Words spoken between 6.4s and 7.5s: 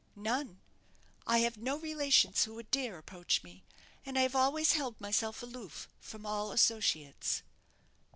associates."